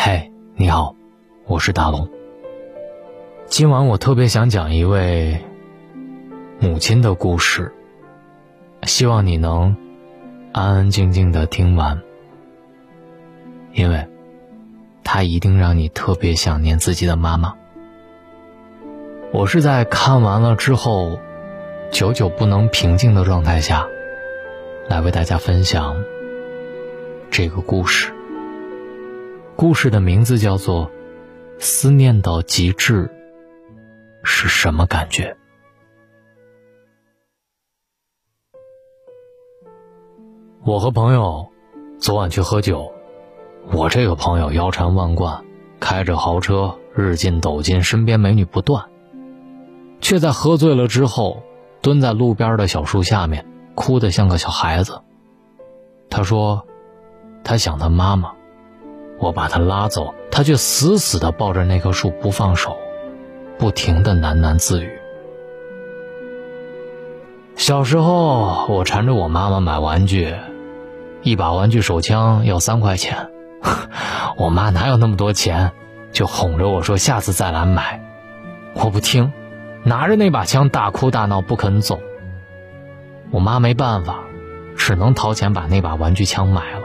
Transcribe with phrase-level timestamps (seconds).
[0.00, 0.94] 嗨，你好，
[1.44, 2.08] 我是大龙。
[3.46, 5.44] 今晚我特别想讲一位
[6.60, 7.72] 母亲的故事，
[8.84, 9.76] 希望你能
[10.52, 12.00] 安安静静的听完，
[13.72, 14.06] 因为
[15.02, 17.56] 他一定让你特别想念自己的妈妈。
[19.32, 21.18] 我是在看完了之后，
[21.90, 23.88] 久久不能平静的状态下，
[24.88, 25.96] 来为大家分享
[27.32, 28.12] 这个故事。
[29.60, 30.86] 故事的名字叫做
[31.58, 33.10] 《思念到极致
[34.22, 35.36] 是什么感觉》。
[40.64, 41.48] 我和朋友
[41.98, 42.92] 昨晚去喝酒，
[43.72, 45.44] 我这个朋友腰缠万贯，
[45.80, 48.88] 开着豪车，日进斗金，身边美女不断，
[50.00, 51.42] 却在喝醉了之后，
[51.82, 53.44] 蹲在路边的小树下面，
[53.74, 55.00] 哭得像个小孩子。
[56.08, 56.64] 他说，
[57.42, 58.37] 他想他妈妈。
[59.18, 62.76] 我把他拉走，他却死死地抱着那棵树不放手，
[63.58, 64.90] 不停地喃喃自语。
[67.56, 70.34] 小时候，我缠着我妈妈买玩具，
[71.22, 73.30] 一把玩具手枪要三块钱，
[74.38, 75.72] 我妈哪有那么多钱，
[76.12, 78.00] 就哄着我说下次再来买。
[78.74, 79.32] 我不听，
[79.82, 81.98] 拿着那把枪大哭大闹不肯走。
[83.32, 84.20] 我妈没办法，
[84.76, 86.77] 只能掏钱把那把玩具枪买了。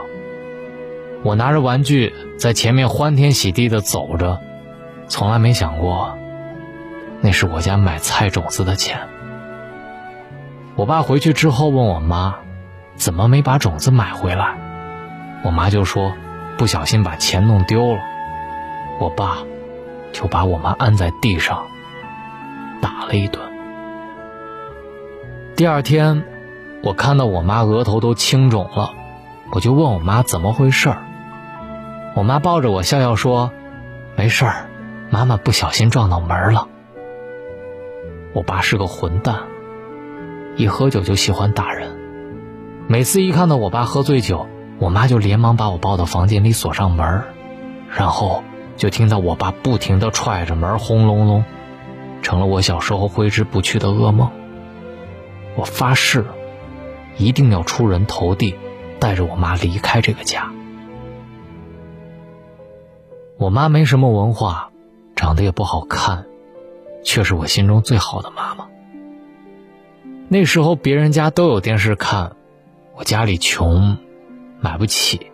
[1.24, 4.42] 我拿着玩具在前面欢天喜地的走着，
[5.08, 6.18] 从来没想过，
[7.22, 9.00] 那是我家买菜种子的钱。
[10.76, 12.34] 我爸回去之后问我妈，
[12.96, 14.54] 怎么没把种子买回来？
[15.42, 16.12] 我妈就说，
[16.58, 18.00] 不小心把钱弄丢了。
[19.00, 19.38] 我爸
[20.12, 21.64] 就把我妈按在地上
[22.82, 23.42] 打了一顿。
[25.56, 26.22] 第二天，
[26.82, 28.92] 我看到我妈额头都青肿了，
[29.52, 31.03] 我就问我妈怎么回事儿。
[32.14, 33.50] 我妈抱着我笑笑说
[34.16, 34.68] ：“没事儿，
[35.10, 36.68] 妈妈不小心撞到门了。”
[38.32, 39.40] 我爸是个混蛋，
[40.56, 41.96] 一喝酒就喜欢打人。
[42.86, 44.46] 每次一看到我爸喝醉酒，
[44.78, 47.24] 我妈就连忙把我抱到房间里锁上门，
[47.90, 48.44] 然后
[48.76, 51.44] 就听到我爸不停地踹着门，轰隆隆，
[52.22, 54.30] 成了我小时候挥之不去的噩梦。
[55.56, 56.24] 我发誓，
[57.16, 58.54] 一定要出人头地，
[59.00, 60.52] 带着我妈离开这个家。
[63.36, 64.70] 我妈没什么文化，
[65.16, 66.24] 长得也不好看，
[67.02, 68.68] 却是我心中最好的妈妈。
[70.28, 72.36] 那时候别人家都有电视看，
[72.96, 73.98] 我家里穷，
[74.60, 75.32] 买不起，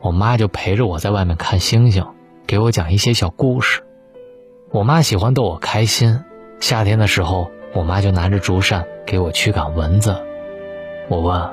[0.00, 2.04] 我妈就陪着我在外面看星星，
[2.46, 3.82] 给我讲一些小故事。
[4.72, 6.24] 我妈喜欢逗我开心，
[6.58, 10.16] 夏天的时候，我妈就拿着竹扇给我驱赶蚊子。
[11.08, 11.50] 我问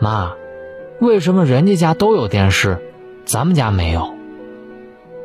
[0.00, 0.34] 妈，
[1.00, 2.80] 为什么人家家都有电视，
[3.24, 4.13] 咱们家没有？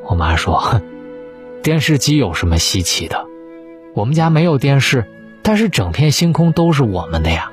[0.09, 0.81] 我妈说：“哼，
[1.62, 3.28] 电视机有什么稀奇的？
[3.94, 5.06] 我们家没有电视，
[5.44, 7.52] 但是整片星空都是我们的呀。”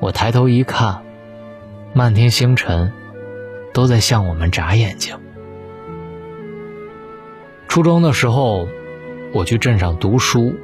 [0.00, 1.02] 我抬头一看，
[1.92, 2.92] 漫天星辰
[3.72, 5.16] 都在向我们眨眼睛。
[7.68, 8.66] 初中的时候，
[9.32, 10.56] 我去镇上读书，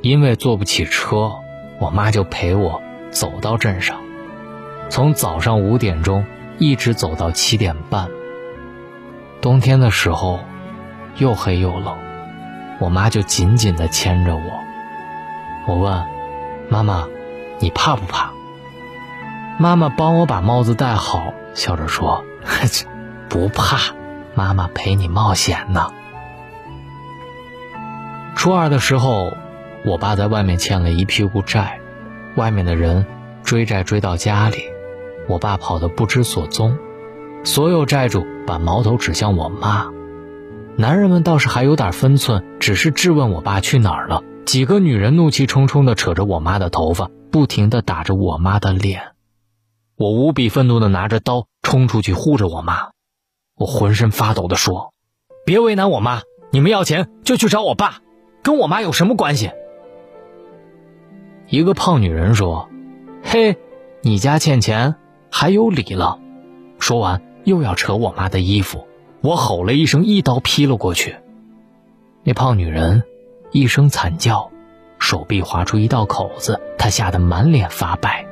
[0.00, 1.30] 因为坐不起车，
[1.78, 4.00] 我妈就陪我走到镇上，
[4.88, 6.24] 从早上五点钟
[6.58, 8.10] 一直走到七点半。
[9.42, 10.38] 冬天的时候，
[11.16, 11.98] 又黑又冷，
[12.78, 14.42] 我妈就紧紧地牵着我。
[15.66, 16.00] 我问
[16.68, 17.08] 妈妈
[17.58, 18.30] ：“你怕不怕？”
[19.58, 22.24] 妈妈帮我把帽子戴好，笑着说
[23.28, 23.78] ：“不怕，
[24.36, 25.90] 妈妈陪你冒险呢。”
[28.36, 29.36] 初二的时候，
[29.84, 31.80] 我爸在外面欠了一屁股债，
[32.36, 33.04] 外面的人
[33.42, 34.62] 追债追到家里，
[35.26, 36.78] 我爸跑得不知所踪。
[37.44, 39.90] 所有债主把矛头指向我妈，
[40.76, 44.22] 男人们倒是还有点分寸，只是质问我爸去哪儿了。
[44.44, 49.12] 几个女人怒气冲冲地扯着我妈的头发，不停地打着我妈的脸。
[49.96, 52.90] 我无比愤怒地拿着刀冲出去护着我妈，
[53.56, 54.92] 我浑身发抖地说
[55.46, 58.00] ：“别为难我妈，你们要钱就去找我爸，
[58.42, 59.50] 跟我妈有什么关系？”
[61.48, 62.68] 一个胖女人说
[63.22, 63.58] ：“嘿，
[64.00, 64.96] 你家欠钱
[65.30, 66.18] 还有理了。”
[66.80, 67.22] 说完。
[67.44, 68.86] 又要扯我妈的衣服，
[69.20, 71.16] 我吼了一声，一刀劈了过去。
[72.24, 73.02] 那胖女人
[73.50, 74.50] 一声惨叫，
[74.98, 78.26] 手臂划出一道口子，她吓得满脸发白。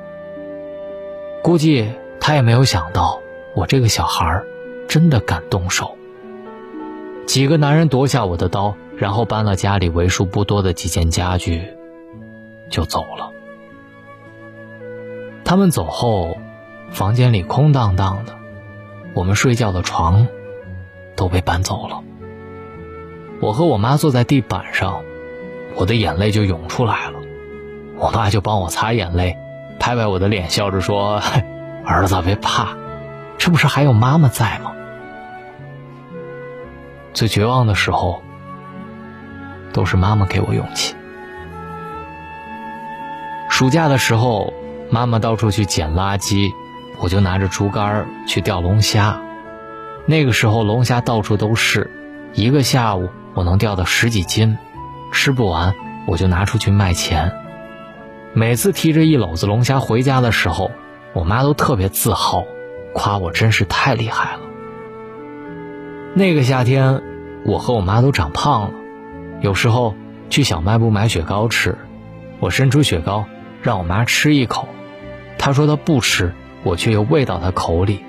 [1.42, 1.90] 估计
[2.20, 3.20] 她也没有想到
[3.56, 4.42] 我这个小孩
[4.88, 5.96] 真的敢动手。
[7.26, 11.64] 几个男人夺下我的刀，然后搬了家里为数不多的几件家具，
[12.70, 13.30] 就走了。
[15.44, 16.36] 他们走后，
[16.90, 18.39] 房间里空荡荡的。
[19.14, 20.26] 我们睡觉的床
[21.16, 22.02] 都被搬走了。
[23.40, 25.02] 我和我妈坐在地板上，
[25.74, 27.18] 我的眼泪就涌出来了。
[27.96, 29.36] 我妈就帮我擦眼泪，
[29.78, 31.20] 拍拍我的脸，笑着说
[31.84, 32.76] ：“儿子别怕，
[33.38, 34.72] 这不是还有妈妈在吗？”
[37.12, 38.22] 最绝望的时候，
[39.72, 40.94] 都是妈妈给我勇气。
[43.48, 44.52] 暑假的时候，
[44.90, 46.52] 妈妈到处去捡垃圾，
[47.00, 49.20] 我就拿着竹竿去钓龙虾。
[50.06, 51.90] 那个时候龙虾到处都是，
[52.34, 54.58] 一个下午我能钓到十几斤，
[55.12, 55.74] 吃不完
[56.06, 57.32] 我就拿出去卖钱。
[58.32, 60.70] 每次提着一篓子龙虾回家的时候，
[61.12, 62.44] 我妈都特别自豪，
[62.94, 64.40] 夸我真是太厉害了。
[66.14, 67.02] 那个夏天，
[67.44, 68.70] 我和我妈都长胖了，
[69.40, 69.94] 有时候
[70.28, 71.78] 去小卖部买雪糕吃，
[72.40, 73.26] 我伸出雪糕
[73.62, 74.68] 让我妈吃一口，
[75.38, 76.32] 她说她不吃，
[76.62, 78.04] 我却又喂到他口里，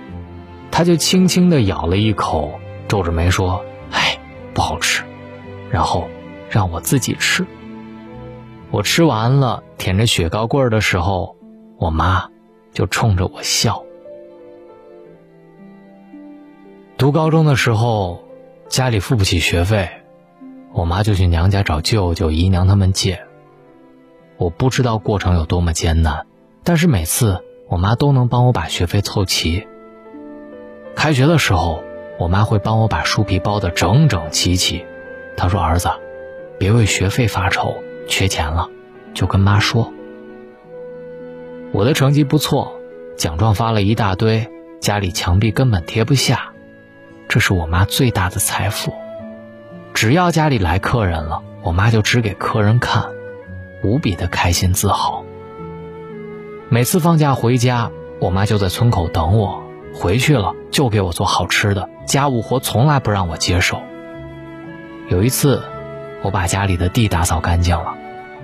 [0.71, 4.19] 他就轻轻地咬了一口，皱着眉说：“哎，
[4.53, 5.03] 不好吃。”
[5.71, 6.07] 然后
[6.49, 7.45] 让我自己吃。
[8.71, 11.37] 我吃完了，舔着雪糕棍儿的时候，
[11.77, 12.29] 我妈
[12.73, 13.83] 就冲着我笑。
[16.97, 18.23] 读高中的时候，
[18.69, 19.89] 家里付不起学费，
[20.73, 23.21] 我妈就去娘家找舅舅姨娘他们借。
[24.37, 26.25] 我不知道过程有多么艰难，
[26.63, 29.65] 但是每次我妈都能帮我把学费凑齐。
[30.93, 31.85] 开学的时候，
[32.19, 34.85] 我妈会帮我把书皮包得整整齐齐。
[35.37, 35.89] 她说：“儿子，
[36.59, 38.67] 别为学费发愁。”缺钱了，
[39.13, 39.93] 就跟妈说。
[41.71, 42.73] 我的成绩不错，
[43.15, 44.49] 奖状发了一大堆，
[44.81, 46.51] 家里墙壁根本贴不下，
[47.29, 48.93] 这是我妈最大的财富。
[49.93, 53.05] 只要家里来客人了，我妈就指给客人看，
[53.81, 55.23] 无比的开心自豪。
[56.73, 57.91] 每次放假回家，
[58.21, 59.61] 我妈就在村口等我，
[59.93, 63.81] 回去了就给我做好吃的，家务活从来不让我接手。
[65.09, 65.61] 有一次。
[66.23, 67.95] 我把家里的地打扫干净了，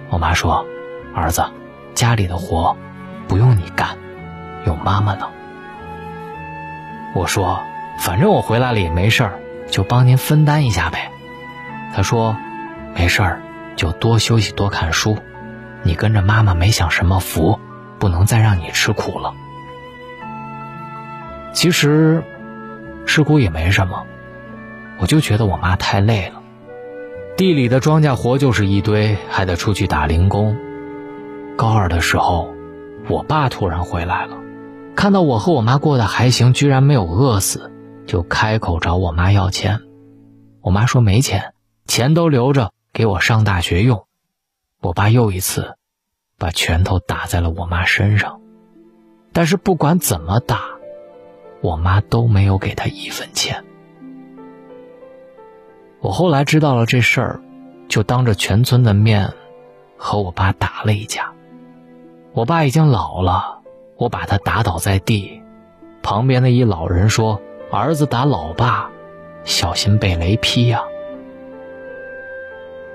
[0.09, 0.65] 我妈说
[1.15, 1.45] ：“儿子，
[1.93, 2.75] 家里的活
[3.27, 3.89] 不用你干，
[4.65, 5.27] 有妈妈呢。”
[7.13, 7.59] 我说
[8.01, 9.39] ：“反正我回来了也没事儿，
[9.69, 11.11] 就帮您分担一下呗。”
[11.95, 12.35] 她说
[12.97, 13.41] ：“没事儿，
[13.75, 15.19] 就多休息多看书，
[15.83, 17.59] 你跟着妈妈没享什么福，
[17.99, 19.33] 不能再让你吃苦了。”
[21.53, 22.23] 其实，
[23.05, 24.05] 吃苦也没什么，
[24.99, 26.41] 我就觉得我妈太累了。
[27.35, 30.57] 地里的庄稼活就是一堆，还得出去打零工。
[31.55, 32.53] 高二的时候，
[33.07, 34.37] 我爸突然回来了，
[34.95, 37.71] 看到我和我妈过得还行，居然没有饿死，
[38.05, 39.81] 就开口找我妈要钱。
[40.61, 41.53] 我妈说没钱，
[41.87, 44.05] 钱都留着给我上大学用。
[44.81, 45.75] 我爸又一次
[46.39, 48.39] 把拳头打在了我妈身上，
[49.33, 50.65] 但是不管怎么打，
[51.61, 53.63] 我妈都没有给他一分钱。
[55.99, 57.41] 我后来知道了这事儿，
[57.87, 59.33] 就当着全村的面，
[59.97, 61.33] 和我爸打了一架。
[62.33, 63.61] 我爸已经老了，
[63.95, 65.41] 我把他打倒在地。
[66.03, 67.41] 旁边的一老人说
[67.73, 68.91] ：“儿子打老爸，
[69.43, 70.83] 小心被雷劈呀。”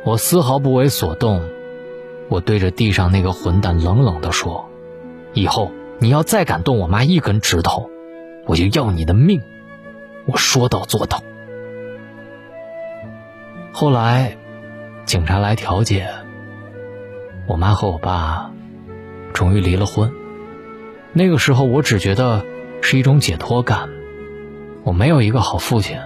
[0.06, 1.42] 我丝毫不为所动，
[2.32, 4.70] 我对着地上那个混蛋冷冷地说
[5.34, 7.90] ：“以后你要再敢动我妈一根指头，
[8.46, 9.42] 我就要你的命！”
[10.24, 11.22] 我说到做到。
[13.70, 14.38] 后来，
[15.04, 16.08] 警察来调解，
[17.46, 18.50] 我妈和我爸
[19.34, 20.10] 终于离了婚。
[21.12, 22.46] 那个时候，我只觉得
[22.80, 23.90] 是一种解脱感。
[24.84, 25.98] 我没有一个好父亲，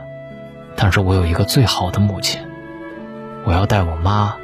[0.75, 2.41] 但是我有一个最好的母亲。
[3.45, 4.35] 我要带我妈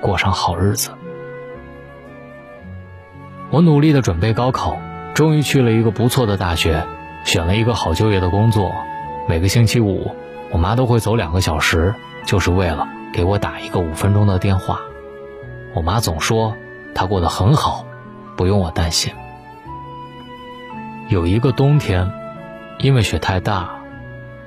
[0.00, 0.90] 过上好日子。
[3.50, 4.78] 我努力的准备高考，
[5.14, 6.84] 终于去了一个不错的大学，
[7.24, 8.72] 选了一个好就业的工作。
[9.28, 10.14] 每个星期五。
[10.52, 11.92] 我妈都会走两个小时，
[12.24, 14.78] 就是为了给我打一个五分钟的电话。
[15.74, 16.54] 我妈总说
[16.94, 17.84] 她过得很好，
[18.36, 19.12] 不用我担心。
[21.08, 22.12] 有一个冬天，
[22.78, 23.80] 因为雪太大，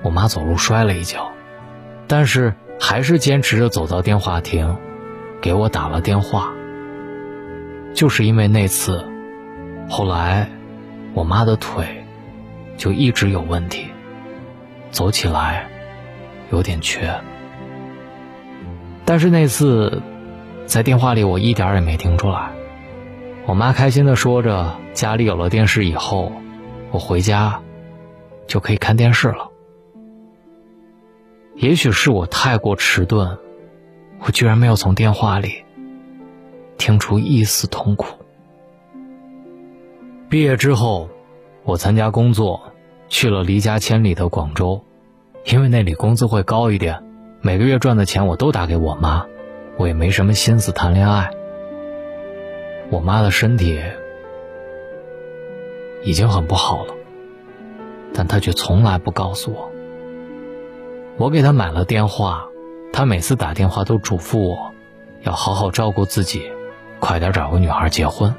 [0.02, 1.32] 我妈走路摔了一跤，
[2.08, 4.78] 但是还是坚持着走到电话亭，
[5.42, 6.54] 给我打了电话。
[7.94, 9.06] 就是因为那次，
[9.90, 10.50] 后来
[11.14, 12.06] 我妈的腿
[12.78, 13.88] 就一直有问题，
[14.92, 15.68] 走起来。
[16.52, 17.22] 有点瘸，
[19.06, 20.02] 但是那次，
[20.66, 22.50] 在电话里我一点也没听出来。
[23.46, 26.32] 我妈开心的说着，家里有了电视以后，
[26.90, 27.62] 我回家
[28.48, 29.52] 就可以看电视了。
[31.54, 33.38] 也许是我太过迟钝，
[34.22, 35.64] 我居然没有从电话里
[36.78, 38.06] 听出一丝痛苦。
[40.30, 41.10] 毕业之后，
[41.64, 42.62] 我参加工作，
[43.08, 44.82] 去了离家千里的广州。
[45.46, 47.02] 因为那里工资会高一点，
[47.42, 49.26] 每个月赚的钱我都打给我妈，
[49.78, 51.32] 我也没什么心思谈恋爱。
[52.90, 53.80] 我妈的身体
[56.04, 56.94] 已经很不好了，
[58.14, 59.72] 但她却从来不告诉我。
[61.18, 62.49] 我给她买了电话，
[62.92, 64.74] 她每次打电话都嘱咐我，
[65.22, 66.52] 要好好照顾自己，
[67.00, 68.34] 快点找个女孩结婚。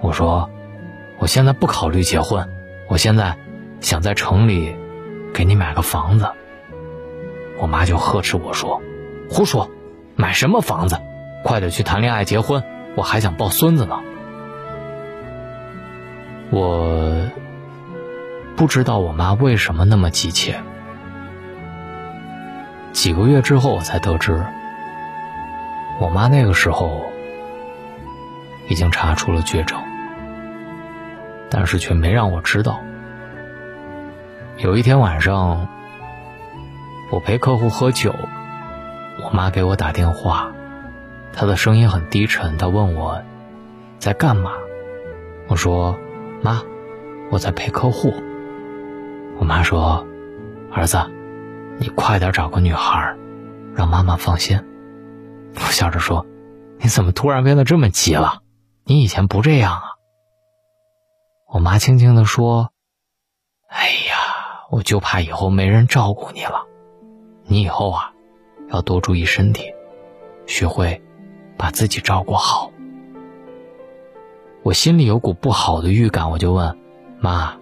[0.00, 0.50] 我说，
[1.18, 2.48] 我现在不考虑结婚，
[2.88, 3.36] 我现在
[3.80, 4.76] 想在城里
[5.32, 6.28] 给你买个房子。
[7.58, 8.82] 我妈就呵斥我说
[9.30, 9.70] ：“胡说，
[10.16, 10.98] 买什么房子？
[11.44, 12.62] 快点去谈恋爱结婚，
[12.96, 14.00] 我还想抱孙子呢。”
[16.50, 17.30] 我
[18.56, 20.60] 不知道我妈为什么那么急切。
[22.92, 24.44] 几个月之后，我才得知，
[26.00, 27.04] 我妈那个时候
[28.68, 29.78] 已经查出了绝症。
[31.54, 32.80] 但是却没让我知道。
[34.56, 35.68] 有一天晚上，
[37.10, 38.14] 我陪客户喝酒，
[39.22, 40.50] 我妈给我打电话，
[41.34, 43.22] 她的声音很低沉，她问我
[43.98, 44.52] 在干嘛。
[45.48, 45.98] 我说
[46.40, 46.62] ：“妈，
[47.30, 48.14] 我在陪客户。”
[49.38, 50.06] 我妈说
[50.72, 50.98] ：“儿子，
[51.82, 53.16] 你快点找个女孩，
[53.74, 54.56] 让妈妈放心。”
[55.56, 56.24] 我笑着说
[56.78, 58.40] ：“你怎么突然变得这么急了？
[58.84, 59.82] 你以前不这样啊。”
[61.52, 62.70] 我妈轻轻地说
[63.68, 66.66] ：“哎呀，我就怕以后没人照顾你了。
[67.42, 68.12] 你以后啊，
[68.70, 69.74] 要多注意身体，
[70.46, 71.02] 学会
[71.58, 72.70] 把自己照顾好。”
[74.62, 76.78] 我心里有股不好的预感，我就问
[77.18, 77.56] ：“妈，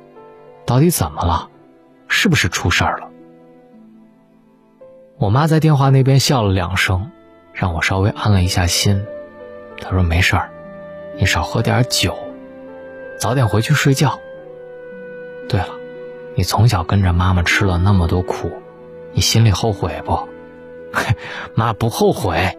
[0.67, 1.49] 到底怎么了？
[2.07, 3.10] 是不是出事儿了？”
[5.21, 7.11] 我妈在电话那边笑了两声，
[7.53, 9.05] 让我稍微安了一下心。
[9.79, 10.51] 她说：“没事儿，
[11.19, 12.17] 你少喝点酒。”
[13.21, 14.19] 早点回去睡觉。
[15.47, 15.69] 对了，
[16.35, 18.51] 你从小跟着妈妈吃了那么多苦，
[19.13, 20.27] 你心里后悔不？
[21.55, 22.57] 妈不后悔，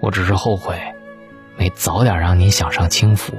[0.00, 0.76] 我只是后悔
[1.56, 3.32] 没早点让你享上清福。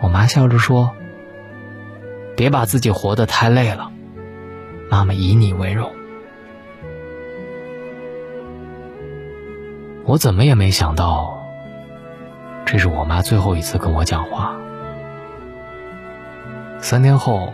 [0.00, 0.92] 我妈笑着说
[2.36, 3.90] ：“别把自己活得太累了，
[4.88, 5.90] 妈妈以你为荣。”
[10.08, 11.44] 我怎么也没想到。
[12.64, 14.56] 这是我妈最后一次跟我讲话。
[16.80, 17.52] 三天后，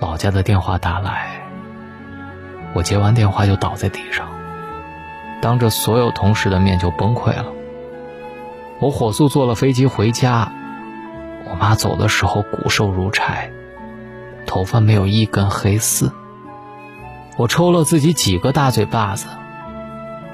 [0.00, 1.42] 老家的电话打来，
[2.74, 4.26] 我接完电话就倒在地上，
[5.40, 7.46] 当着所有同事的面就崩溃了。
[8.80, 10.50] 我火速坐了飞机回家，
[11.48, 13.52] 我妈走的时候骨瘦如柴，
[14.44, 16.12] 头发没有一根黑丝。
[17.36, 19.28] 我抽了自己几个大嘴巴子，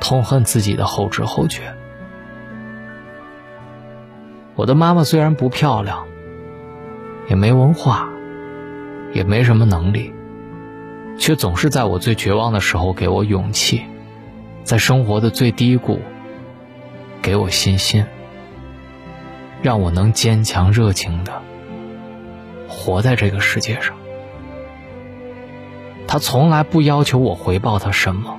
[0.01, 1.75] 痛恨自己的后知后觉。
[4.55, 6.07] 我的妈妈虽然不漂亮，
[7.29, 8.09] 也没文化，
[9.13, 10.15] 也没什么能力，
[11.19, 13.83] 却总是在我最绝望的时候给我勇气，
[14.65, 16.01] 在生活的最低谷
[17.21, 18.07] 给我信心，
[19.61, 21.43] 让我能坚强热情的
[22.69, 23.95] 活在这个世界上。
[26.09, 28.39] 她从来不要求我回报她什么，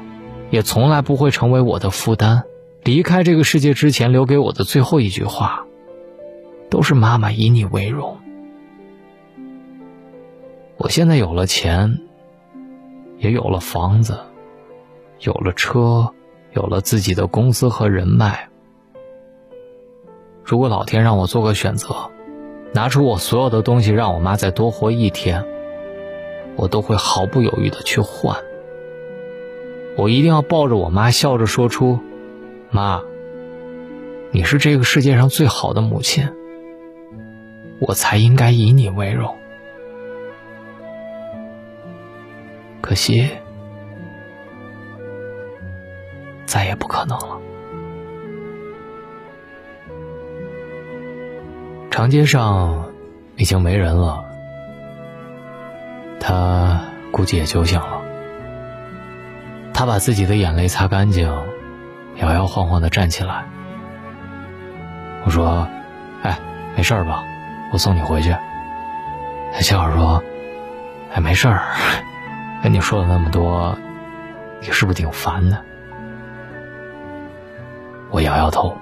[0.50, 2.44] 也从来不会成为我的负担。
[2.84, 5.64] 离开这个世界之前留给我的最后一句话。
[6.70, 8.18] 都是妈妈以你为荣。
[10.76, 12.00] 我现在有了钱，
[13.20, 14.20] 也有了房子，
[15.22, 16.14] 有了车，
[16.52, 18.50] 有了自己的公司和人脉。
[20.44, 22.12] 如果老天让我做个选择，
[22.74, 25.46] 拿出我所有的东西让我妈再多活一天，
[26.58, 28.38] 我都会毫不犹豫的去换。
[29.98, 32.00] 我一定要抱着我妈，笑着说出
[32.72, 33.02] ：“妈，
[34.32, 36.32] 你是这个世界上最好的母亲。”
[37.80, 39.36] 我才应该以你为荣，
[42.82, 43.30] 可惜
[46.48, 47.40] 再也不可能了。
[51.92, 52.92] 长街上
[53.36, 54.26] 已经没人了，
[56.20, 57.97] 他估计也酒醒了。
[59.78, 61.32] 他把自己的眼泪擦干净，
[62.16, 63.46] 摇摇晃晃的站起来。
[65.24, 65.68] 我说
[66.24, 66.40] ：“哎，
[66.76, 67.24] 没事吧？”
[67.72, 68.36] 我送你回去。
[69.54, 70.24] 他笑着说
[71.14, 71.62] ：“哎，没事儿，
[72.64, 73.78] 跟你说了那么多，
[74.62, 75.64] 你是不是挺烦的？”
[78.10, 78.76] 我摇摇头。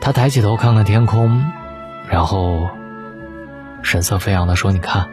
[0.00, 1.44] 他抬起头看看天空，
[2.08, 2.70] 然后
[3.84, 5.08] 神色飞扬的说：“你看，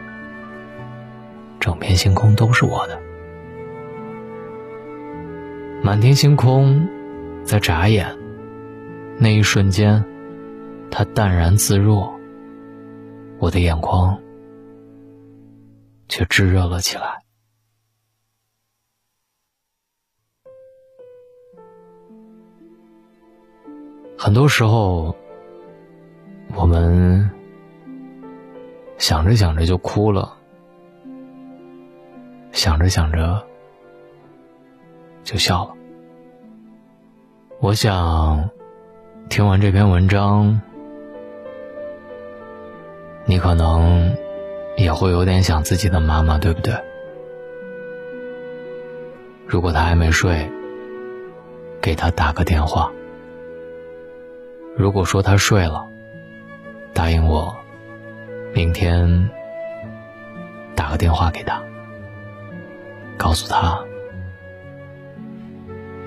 [1.60, 2.98] 整片星空都是我的。
[5.84, 6.88] 满天星空，
[7.44, 8.06] 在眨眼，
[9.18, 10.02] 那一瞬间，
[10.92, 12.12] 他淡然自若。”
[13.40, 14.16] 我的眼眶
[16.08, 17.20] 却炙热了起来。
[24.16, 25.12] 很多时候，
[26.54, 27.28] 我们
[28.98, 30.32] 想着想着就哭了，
[32.52, 33.44] 想着想着
[35.24, 35.74] 就笑了。
[37.60, 38.50] 我想，
[39.28, 40.60] 听完这篇文章，
[43.24, 44.16] 你可能
[44.76, 46.74] 也会有点想自己的妈妈，对不对？
[49.46, 50.50] 如果她还没睡，
[51.80, 52.90] 给她打个电话。
[54.74, 55.86] 如果说他睡了，
[56.94, 57.54] 答应我，
[58.54, 59.28] 明天
[60.74, 61.62] 打个电话给他，
[63.18, 63.84] 告诉他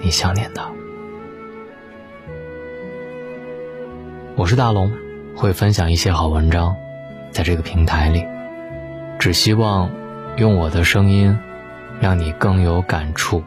[0.01, 0.61] 你想念的。
[4.35, 4.91] 我是大龙，
[5.35, 6.75] 会分享一些好文章，
[7.31, 8.25] 在这个平台里，
[9.17, 9.89] 只希望
[10.37, 11.37] 用我的声音，
[11.99, 13.43] 让你更有感触。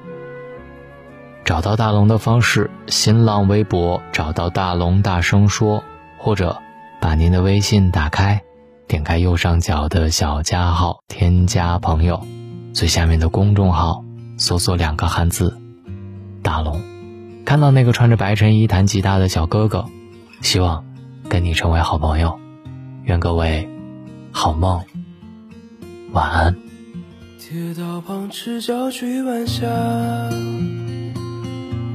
[1.44, 5.82] 找到大龙的方式：新浪微博找到大龙，大声说，
[6.18, 6.58] 或者
[7.00, 8.42] 把您的微信打开，
[8.86, 12.26] 点开右上角的小加号，添加朋友，
[12.72, 14.04] 最下面的公众号
[14.38, 15.58] 搜索两个汉字
[16.48, 16.80] “大龙”，
[17.44, 19.84] 看到那个穿着白衬衣弹吉他的小哥哥，
[20.40, 20.82] 希望
[21.28, 22.40] 跟你成为好朋友。
[23.04, 23.68] 愿各位
[24.32, 24.82] 好梦，
[26.12, 26.56] 晚安。
[27.38, 29.66] 铁道旁赤脚追晚霞。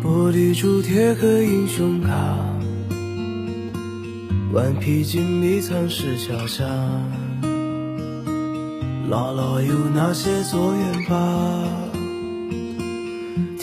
[0.03, 2.11] 玻璃珠贴个英雄卡，
[4.53, 6.63] 顽皮筋迷藏石桥下，
[9.09, 11.92] 姥姥有那些作业吧？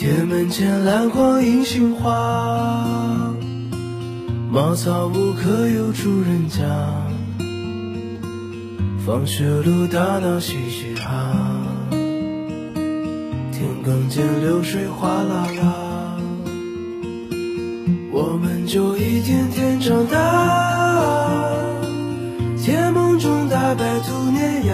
[0.01, 3.35] 铁门前篮筐银杏花，
[4.51, 6.65] 茅草屋可有住人家？
[9.05, 11.37] 放学路打闹嘻嘻哈，
[11.91, 16.17] 田埂间流水哗啦啦。
[18.11, 21.47] 我们就一天天长大，
[22.57, 24.73] 甜梦中大白兔碾压，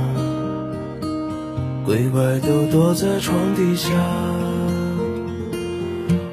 [1.83, 3.89] 鬼怪都躲在床底下，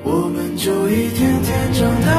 [0.05, 2.18] 我们就一天天长大，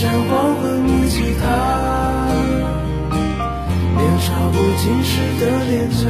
[0.00, 1.44] 像黄昏木吉他，
[3.96, 6.06] 年少不经事的脸颊。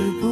[0.00, 0.29] 是不敢递给他。